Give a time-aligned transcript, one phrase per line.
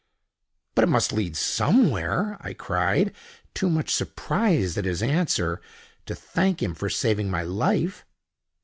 [0.73, 3.13] "But it must lead somewhere!" I cried,
[3.53, 5.61] too much surprised at his answer
[6.07, 8.03] to thank him for saving my life.